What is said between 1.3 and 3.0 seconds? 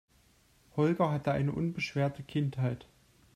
eine unbeschwerte Kindheit.